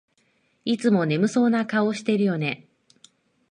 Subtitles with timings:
[0.65, 2.65] いつも眠そうな顔してるよね